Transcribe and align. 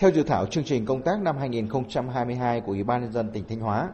Theo 0.00 0.10
dự 0.10 0.22
thảo 0.22 0.46
chương 0.46 0.64
trình 0.64 0.86
công 0.86 1.02
tác 1.02 1.20
năm 1.20 1.36
2022 1.36 2.60
của 2.60 2.72
Ủy 2.72 2.82
ban 2.82 3.02
nhân 3.02 3.12
dân 3.12 3.30
tỉnh 3.32 3.44
Thanh 3.48 3.60
Hóa, 3.60 3.88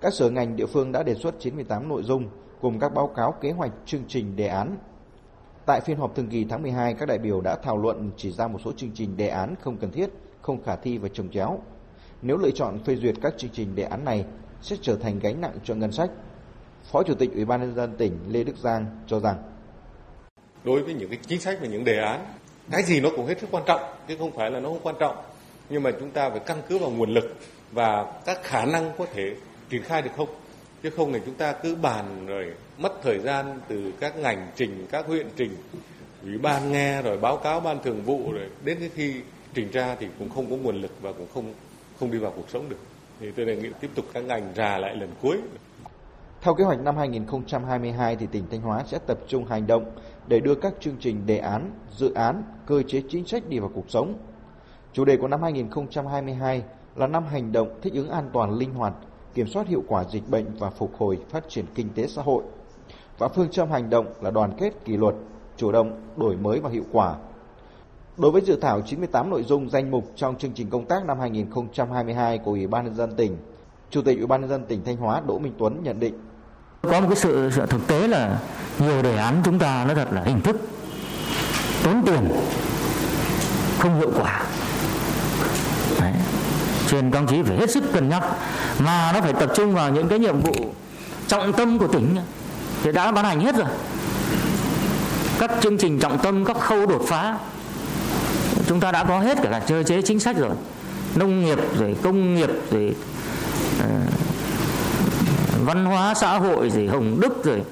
các 0.00 0.14
sở 0.14 0.30
ngành 0.30 0.56
địa 0.56 0.66
phương 0.66 0.92
đã 0.92 1.02
đề 1.02 1.14
xuất 1.14 1.34
98 1.40 1.88
nội 1.88 2.02
dung 2.02 2.28
cùng 2.60 2.78
các 2.78 2.94
báo 2.94 3.06
cáo 3.16 3.32
kế 3.40 3.50
hoạch 3.50 3.70
chương 3.84 4.02
trình 4.08 4.36
đề 4.36 4.46
án. 4.46 4.76
Tại 5.66 5.80
phiên 5.80 5.96
họp 5.96 6.16
thường 6.16 6.28
kỳ 6.28 6.44
tháng 6.44 6.62
12, 6.62 6.94
các 6.94 7.08
đại 7.08 7.18
biểu 7.18 7.40
đã 7.40 7.56
thảo 7.56 7.78
luận 7.78 8.10
chỉ 8.16 8.32
ra 8.32 8.48
một 8.48 8.58
số 8.64 8.72
chương 8.76 8.90
trình 8.94 9.16
đề 9.16 9.28
án 9.28 9.54
không 9.60 9.76
cần 9.76 9.90
thiết, 9.90 10.10
không 10.42 10.62
khả 10.62 10.76
thi 10.76 10.98
và 10.98 11.08
trồng 11.12 11.30
chéo. 11.30 11.58
Nếu 12.22 12.36
lựa 12.36 12.50
chọn 12.50 12.78
phê 12.84 12.96
duyệt 12.96 13.14
các 13.22 13.34
chương 13.38 13.50
trình 13.50 13.74
đề 13.74 13.82
án 13.82 14.04
này 14.04 14.24
sẽ 14.62 14.76
trở 14.82 14.96
thành 14.96 15.18
gánh 15.18 15.40
nặng 15.40 15.58
cho 15.64 15.74
ngân 15.74 15.92
sách. 15.92 16.10
Phó 16.92 17.02
Chủ 17.02 17.14
tịch 17.14 17.34
Ủy 17.34 17.44
ban 17.44 17.60
nhân 17.60 17.74
dân 17.74 17.96
tỉnh 17.96 18.18
Lê 18.28 18.44
Đức 18.44 18.56
Giang 18.56 18.86
cho 19.06 19.20
rằng 19.20 19.36
đối 20.64 20.82
với 20.82 20.94
những 20.94 21.10
cái 21.10 21.18
chính 21.26 21.40
sách 21.40 21.58
và 21.60 21.66
những 21.66 21.84
đề 21.84 21.98
án 21.98 22.24
cái 22.70 22.82
gì 22.82 23.00
nó 23.00 23.08
cũng 23.16 23.26
hết 23.26 23.40
sức 23.40 23.48
quan 23.50 23.64
trọng 23.66 23.80
chứ 24.08 24.16
không 24.18 24.32
phải 24.32 24.50
là 24.50 24.60
nó 24.60 24.68
không 24.68 24.80
quan 24.82 24.96
trọng 24.98 25.16
nhưng 25.68 25.82
mà 25.82 25.90
chúng 26.00 26.10
ta 26.10 26.30
phải 26.30 26.38
căn 26.38 26.62
cứ 26.68 26.78
vào 26.78 26.90
nguồn 26.90 27.10
lực 27.10 27.36
và 27.72 28.12
các 28.24 28.42
khả 28.42 28.64
năng 28.64 28.92
có 28.98 29.06
thể 29.12 29.34
triển 29.68 29.82
khai 29.82 30.02
được 30.02 30.10
không? 30.16 30.28
Chứ 30.82 30.90
không 30.90 31.12
thì 31.12 31.20
chúng 31.26 31.34
ta 31.34 31.52
cứ 31.52 31.74
bàn 31.74 32.26
rồi 32.26 32.52
mất 32.78 32.92
thời 33.02 33.18
gian 33.18 33.60
từ 33.68 33.92
các 34.00 34.18
ngành 34.18 34.46
trình 34.56 34.86
các 34.90 35.06
huyện 35.06 35.26
trình. 35.36 35.56
Ủy 36.22 36.38
ban 36.38 36.72
nghe 36.72 37.02
rồi 37.02 37.18
báo 37.18 37.36
cáo 37.36 37.60
ban 37.60 37.82
thường 37.82 38.02
vụ 38.02 38.32
rồi 38.32 38.48
đến 38.64 38.78
cái 38.80 38.90
khi 38.94 39.14
trình 39.54 39.70
ra 39.70 39.96
thì 40.00 40.06
cũng 40.18 40.30
không 40.30 40.50
có 40.50 40.56
nguồn 40.56 40.80
lực 40.80 40.92
và 41.02 41.12
cũng 41.12 41.26
không 41.34 41.54
không 42.00 42.10
đi 42.10 42.18
vào 42.18 42.32
cuộc 42.36 42.50
sống 42.50 42.68
được. 42.68 42.78
Thì 43.20 43.30
tôi 43.36 43.46
đề 43.46 43.56
nghị 43.56 43.68
tiếp 43.80 43.90
tục 43.94 44.04
các 44.12 44.24
ngành 44.24 44.52
ra 44.54 44.78
lại 44.78 44.96
lần 44.96 45.10
cuối. 45.22 45.38
Theo 46.40 46.54
kế 46.54 46.64
hoạch 46.64 46.80
năm 46.80 46.96
2022 46.96 48.16
thì 48.16 48.26
tỉnh 48.32 48.44
Thanh 48.50 48.60
Hóa 48.60 48.84
sẽ 48.86 48.98
tập 49.06 49.18
trung 49.28 49.44
hành 49.44 49.66
động 49.66 49.90
để 50.28 50.40
đưa 50.40 50.54
các 50.54 50.72
chương 50.80 50.96
trình 51.00 51.26
đề 51.26 51.38
án, 51.38 51.70
dự 51.96 52.14
án, 52.14 52.42
cơ 52.66 52.82
chế 52.82 53.02
chính 53.08 53.26
sách 53.26 53.48
đi 53.48 53.58
vào 53.58 53.70
cuộc 53.74 53.90
sống. 53.90 54.18
Chủ 54.92 55.04
đề 55.04 55.16
của 55.16 55.28
năm 55.28 55.42
2022 55.42 56.62
là 56.96 57.06
năm 57.06 57.24
hành 57.26 57.52
động 57.52 57.68
thích 57.82 57.92
ứng 57.92 58.10
an 58.10 58.30
toàn 58.32 58.58
linh 58.58 58.74
hoạt, 58.74 58.92
kiểm 59.34 59.46
soát 59.48 59.66
hiệu 59.66 59.82
quả 59.88 60.04
dịch 60.04 60.28
bệnh 60.28 60.46
và 60.58 60.70
phục 60.70 60.92
hồi 60.98 61.18
phát 61.30 61.44
triển 61.48 61.64
kinh 61.74 61.88
tế 61.94 62.06
xã 62.06 62.22
hội. 62.22 62.42
Và 63.18 63.28
phương 63.28 63.48
châm 63.50 63.70
hành 63.70 63.90
động 63.90 64.06
là 64.20 64.30
đoàn 64.30 64.52
kết 64.58 64.70
kỷ 64.84 64.96
luật, 64.96 65.14
chủ 65.56 65.72
động, 65.72 66.00
đổi 66.16 66.36
mới 66.36 66.60
và 66.60 66.70
hiệu 66.70 66.84
quả. 66.92 67.14
Đối 68.16 68.30
với 68.30 68.42
dự 68.42 68.58
thảo 68.62 68.80
98 68.80 69.30
nội 69.30 69.42
dung 69.42 69.70
danh 69.70 69.90
mục 69.90 70.04
trong 70.16 70.36
chương 70.36 70.52
trình 70.54 70.70
công 70.70 70.84
tác 70.84 71.06
năm 71.06 71.20
2022 71.20 72.38
của 72.38 72.50
Ủy 72.50 72.66
ban 72.66 72.84
nhân 72.84 72.94
dân 72.94 73.16
tỉnh, 73.16 73.36
Chủ 73.90 74.02
tịch 74.02 74.18
Ủy 74.18 74.26
ban 74.26 74.40
nhân 74.40 74.50
dân 74.50 74.64
tỉnh 74.68 74.84
Thanh 74.84 74.96
Hóa 74.96 75.22
Đỗ 75.26 75.38
Minh 75.38 75.52
Tuấn 75.58 75.80
nhận 75.82 76.00
định 76.00 76.14
có 76.82 77.00
một 77.00 77.06
cái 77.08 77.16
sự, 77.16 77.50
sự 77.54 77.66
thực 77.66 77.86
tế 77.86 78.08
là 78.08 78.40
nhiều 78.78 79.02
đề 79.02 79.16
án 79.16 79.42
chúng 79.44 79.58
ta 79.58 79.84
nó 79.88 79.94
thật 79.94 80.08
là 80.12 80.22
hình 80.22 80.40
thức 80.40 80.56
tốn 81.84 82.02
tiền 82.06 82.28
không 83.78 83.98
hiệu 83.98 84.10
quả 84.20 84.46
trên 86.88 87.10
công 87.10 87.26
chí 87.26 87.42
phải 87.42 87.56
hết 87.56 87.70
sức 87.70 87.84
cân 87.92 88.08
nhắc. 88.08 88.22
Mà 88.78 89.12
nó 89.14 89.20
phải 89.20 89.32
tập 89.32 89.52
trung 89.56 89.74
vào 89.74 89.90
những 89.90 90.08
cái 90.08 90.18
nhiệm 90.18 90.40
vụ 90.40 90.54
trọng 91.28 91.52
tâm 91.52 91.78
của 91.78 91.86
tỉnh. 91.86 92.16
Thì 92.82 92.92
đã 92.92 93.12
ban 93.12 93.24
hành 93.24 93.40
hết 93.40 93.56
rồi. 93.56 93.68
Các 95.38 95.50
chương 95.60 95.78
trình 95.78 95.98
trọng 95.98 96.18
tâm 96.18 96.44
các 96.44 96.56
khâu 96.60 96.86
đột 96.86 97.02
phá 97.08 97.38
chúng 98.66 98.80
ta 98.80 98.92
đã 98.92 99.04
có 99.04 99.18
hết 99.18 99.38
cả 99.42 99.50
là 99.50 99.60
cơ 99.60 99.82
chế 99.82 100.02
chính 100.02 100.20
sách 100.20 100.36
rồi. 100.36 100.50
Nông 101.14 101.44
nghiệp 101.44 101.58
rồi 101.78 101.96
công 102.02 102.34
nghiệp 102.34 102.50
rồi 102.70 102.94
uh, 103.78 103.86
văn 105.64 105.84
hóa 105.84 106.14
xã 106.14 106.38
hội 106.38 106.70
rồi 106.70 106.86
hồng 106.86 107.20
đức 107.20 107.44
rồi 107.44 107.62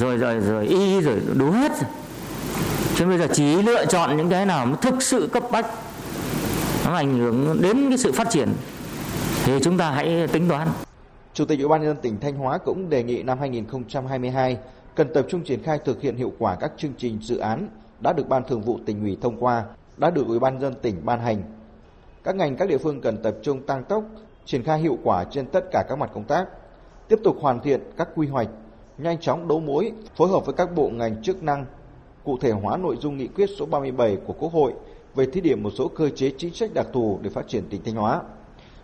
rồi 0.00 0.16
rồi 0.16 0.40
rồi 0.40 0.66
y 0.66 1.00
rồi 1.00 1.16
đủ 1.34 1.50
hết 1.50 1.72
rồi. 1.72 1.90
chứ 2.96 3.06
bây 3.06 3.18
giờ 3.18 3.28
chỉ 3.32 3.62
lựa 3.62 3.86
chọn 3.86 4.16
những 4.16 4.30
cái 4.30 4.46
nào 4.46 4.68
thực 4.82 5.02
sự 5.02 5.28
cấp 5.32 5.42
bách 5.50 5.66
nó 6.86 6.94
ảnh 6.94 7.18
hưởng 7.18 7.62
đến 7.62 7.88
cái 7.88 7.98
sự 7.98 8.12
phát 8.12 8.30
triển 8.30 8.48
thì 9.44 9.52
chúng 9.62 9.78
ta 9.78 9.90
hãy 9.90 10.28
tính 10.32 10.48
toán 10.48 10.68
Chủ 11.34 11.44
tịch 11.44 11.58
Ủy 11.58 11.68
ban 11.68 11.80
nhân 11.80 11.90
dân 11.90 12.02
tỉnh 12.02 12.20
Thanh 12.20 12.36
Hóa 12.36 12.58
cũng 12.58 12.90
đề 12.90 13.02
nghị 13.02 13.22
năm 13.22 13.38
2022 13.38 14.58
cần 14.94 15.12
tập 15.14 15.26
trung 15.28 15.44
triển 15.44 15.62
khai 15.62 15.78
thực 15.84 16.00
hiện 16.00 16.16
hiệu 16.16 16.32
quả 16.38 16.56
các 16.60 16.72
chương 16.76 16.92
trình 16.98 17.18
dự 17.22 17.38
án 17.38 17.68
đã 18.00 18.12
được 18.12 18.28
Ban 18.28 18.44
Thường 18.44 18.60
vụ 18.60 18.78
tỉnh 18.86 19.00
ủy 19.00 19.18
thông 19.20 19.36
qua, 19.40 19.64
đã 19.96 20.10
được 20.10 20.26
Ủy 20.26 20.38
ban 20.38 20.52
nhân 20.52 20.62
dân 20.62 20.74
tỉnh 20.82 20.94
ban 21.04 21.20
hành. 21.20 21.42
Các 22.24 22.36
ngành 22.36 22.56
các 22.56 22.68
địa 22.68 22.78
phương 22.78 23.00
cần 23.00 23.22
tập 23.22 23.34
trung 23.42 23.66
tăng 23.66 23.84
tốc, 23.84 24.04
triển 24.44 24.62
khai 24.62 24.80
hiệu 24.80 24.98
quả 25.02 25.24
trên 25.24 25.46
tất 25.46 25.64
cả 25.72 25.84
các 25.88 25.98
mặt 25.98 26.10
công 26.14 26.24
tác, 26.24 26.46
tiếp 27.08 27.18
tục 27.24 27.36
hoàn 27.40 27.60
thiện 27.60 27.80
các 27.96 28.08
quy 28.14 28.26
hoạch, 28.26 28.48
nhanh 28.98 29.20
chóng 29.20 29.48
đấu 29.48 29.60
mối, 29.60 29.92
phối 30.16 30.28
hợp 30.28 30.46
với 30.46 30.54
các 30.54 30.74
bộ 30.74 30.88
ngành 30.88 31.22
chức 31.22 31.42
năng, 31.42 31.66
cụ 32.24 32.38
thể 32.40 32.50
hóa 32.50 32.76
nội 32.76 32.96
dung 33.00 33.16
nghị 33.16 33.26
quyết 33.26 33.50
số 33.58 33.66
37 33.66 34.16
của 34.26 34.32
Quốc 34.32 34.52
hội 34.52 34.72
về 35.16 35.26
thí 35.26 35.40
điểm 35.40 35.62
một 35.62 35.70
số 35.70 35.88
cơ 35.88 36.08
chế 36.08 36.32
chính 36.38 36.54
sách 36.54 36.70
đặc 36.74 36.86
thù 36.92 37.18
để 37.22 37.30
phát 37.30 37.48
triển 37.48 37.64
tỉnh 37.70 37.82
Thanh 37.84 37.94
Hóa. 37.94 38.22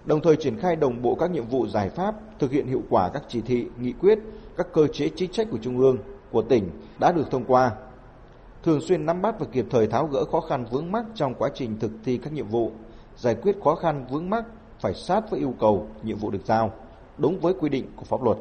Đồng 0.05 0.21
thời 0.21 0.37
triển 0.37 0.57
khai 0.59 0.77
đồng 0.77 1.03
bộ 1.03 1.15
các 1.15 1.31
nhiệm 1.31 1.45
vụ 1.45 1.67
giải 1.67 1.89
pháp, 1.89 2.15
thực 2.39 2.51
hiện 2.51 2.67
hiệu 2.67 2.83
quả 2.91 3.09
các 3.09 3.23
chỉ 3.29 3.41
thị, 3.41 3.67
nghị 3.81 3.93
quyết, 3.93 4.19
các 4.57 4.67
cơ 4.73 4.87
chế 4.87 5.09
chính 5.17 5.33
sách 5.33 5.47
của 5.51 5.59
Trung 5.63 5.79
ương, 5.79 5.99
của 6.31 6.43
tỉnh 6.43 6.71
đã 6.99 7.13
được 7.13 7.31
thông 7.31 7.45
qua. 7.45 7.71
Thường 8.63 8.81
xuyên 8.81 9.07
nắm 9.07 9.23
bắt 9.23 9.41
và 9.41 9.47
kịp 9.53 9.67
thời 9.71 9.87
tháo 9.87 10.07
gỡ 10.07 10.25
khó 10.25 10.41
khăn 10.41 10.65
vướng 10.71 10.93
mắc 10.93 11.05
trong 11.15 11.35
quá 11.35 11.51
trình 11.55 11.79
thực 11.79 11.91
thi 12.05 12.19
các 12.19 12.33
nhiệm 12.33 12.49
vụ, 12.49 12.73
giải 13.17 13.35
quyết 13.35 13.57
khó 13.65 13.75
khăn 13.75 14.07
vướng 14.11 14.31
mắc 14.31 14.45
phải 14.81 14.95
sát 14.95 15.31
với 15.31 15.41
yêu 15.41 15.55
cầu, 15.61 15.87
nhiệm 16.03 16.17
vụ 16.17 16.31
được 16.31 16.47
giao 16.47 16.73
đúng 17.19 17.41
với 17.41 17.55
quy 17.61 17.69
định 17.69 17.87
của 17.97 18.05
pháp 18.05 18.23
luật. 18.23 18.39